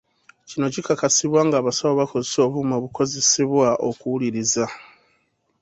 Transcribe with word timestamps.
Kino 0.49 0.65
kikakasibwa 0.73 1.41
ng'abasawo 1.47 1.93
bakozesa 2.01 2.37
obuuma 2.47 2.73
obukozesebwa 2.79 3.69
okuwuliriza 3.89 4.65